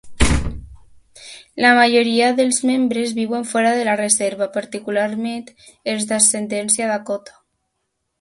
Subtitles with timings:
[1.65, 5.45] La majoria dels membres viuen fora de la reserva, particularment
[5.93, 7.37] els d'ascendència Dakota.